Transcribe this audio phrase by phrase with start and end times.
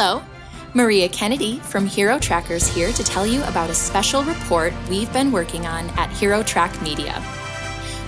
[0.00, 0.22] Hello,
[0.74, 5.32] Maria Kennedy from Hero Trackers here to tell you about a special report we've been
[5.32, 7.20] working on at HeroTrac Media.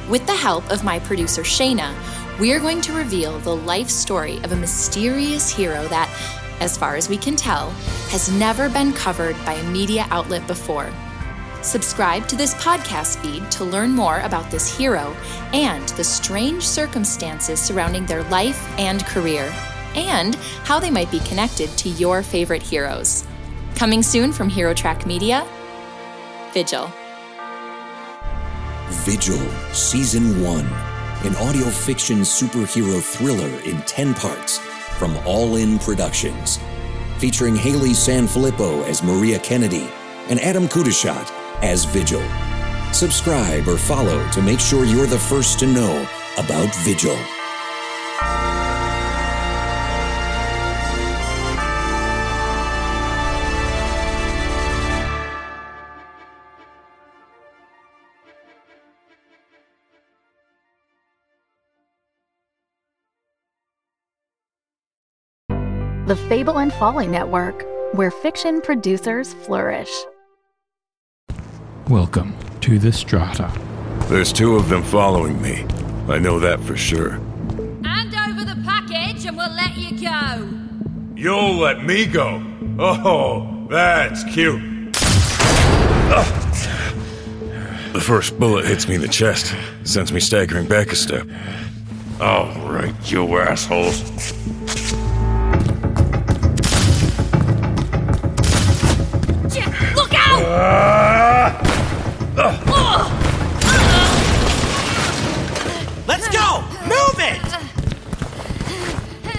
[0.09, 1.93] With the help of my producer Shana,
[2.39, 6.09] we are going to reveal the life story of a mysterious hero that,
[6.61, 7.71] as far as we can tell,
[8.11, 10.93] has never been covered by a media outlet before.
[11.63, 15.13] Subscribe to this podcast feed to learn more about this hero
[15.53, 19.53] and the strange circumstances surrounding their life and career
[19.95, 23.25] and how they might be connected to your favorite heroes.
[23.75, 25.47] Coming soon from HeroTrac Media,
[26.53, 26.93] Vigil.
[29.05, 29.39] Vigil,
[29.73, 30.67] Season 1,
[31.25, 34.59] an audio fiction superhero thriller in 10 parts
[34.99, 36.59] from All In Productions.
[37.19, 39.89] Featuring Hayley San Fillippo as Maria Kennedy
[40.29, 41.31] and Adam Qutaishat
[41.63, 42.23] as Vigil.
[42.93, 47.17] Subscribe or follow to make sure you're the first to know about Vigil.
[66.11, 69.93] The Fable and Folly Network, where fiction producers flourish.
[71.89, 73.49] Welcome to the Strata.
[74.09, 75.65] There's two of them following me.
[76.09, 77.11] I know that for sure.
[77.85, 80.51] Hand over the package and we'll let you go.
[81.15, 82.43] You'll let me go?
[82.81, 84.61] Oh, that's cute.
[86.13, 86.91] Ah.
[87.93, 89.55] The first bullet hits me in the chest,
[89.85, 91.29] sends me staggering back a step.
[92.21, 94.33] All right, you assholes.